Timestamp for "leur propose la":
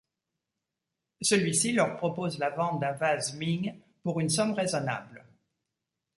1.73-2.49